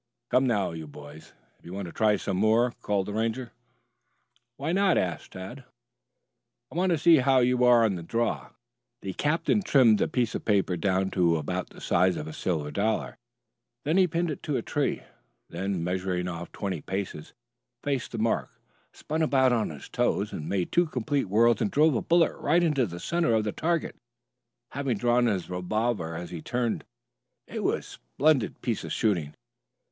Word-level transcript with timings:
"Come 0.31 0.47
now, 0.47 0.71
you 0.71 0.87
boys, 0.87 1.33
if 1.59 1.63
you 1.63 1.73
want 1.73 1.85
to 1.85 1.91
try 1.91 2.15
some 2.15 2.37
more," 2.37 2.71
called 2.81 3.05
the 3.05 3.13
Ranger. 3.13 3.51
"What 4.57 4.73
now?" 4.73 4.95
asked 4.95 5.33
Tad. 5.33 5.63
"I 6.71 6.75
want 6.75 6.89
to 6.89 6.97
see 6.97 7.17
how 7.17 7.37
you 7.37 7.63
are 7.65 7.85
on 7.85 7.93
the 7.93 8.01
draw 8.01 8.45
quick." 8.45 8.51
The 9.03 9.13
captain 9.13 9.61
trimmed 9.61 10.01
a 10.01 10.07
piece 10.07 10.33
of 10.33 10.43
paper 10.43 10.75
down 10.75 11.11
to 11.11 11.37
about 11.37 11.69
the 11.69 11.79
size 11.79 12.15
of 12.17 12.25
a 12.25 12.33
silver 12.33 12.71
dollar. 12.71 13.15
This 13.83 13.95
he 13.95 14.07
pinned 14.07 14.39
to 14.41 14.57
a 14.57 14.63
tree, 14.63 15.03
then 15.49 15.83
measuring 15.83 16.27
off 16.27 16.51
twenty 16.51 16.81
paces, 16.81 17.35
faced 17.83 18.11
the 18.13 18.17
mark, 18.17 18.49
spun 18.91 19.21
about 19.21 19.53
on 19.53 19.69
his 19.69 19.87
toes, 19.87 20.33
making 20.33 20.71
two 20.71 20.87
complete 20.87 21.25
whirls 21.25 21.61
and 21.61 21.69
drove 21.69 21.93
a 21.93 22.01
bullet 22.01 22.33
right 22.37 22.63
into 22.63 22.87
the 22.87 22.99
center 22.99 23.35
of 23.35 23.43
the 23.43 23.51
target, 23.51 23.95
having 24.71 24.97
drawn 24.97 25.27
his 25.27 25.47
revolver 25.47 26.15
as 26.15 26.31
he 26.31 26.41
turned. 26.41 26.85
It 27.45 27.63
was 27.63 27.85
a 27.85 27.87
splendid 28.01 28.63
piece 28.63 28.83
of 28.83 28.91
shooting. 28.91 29.35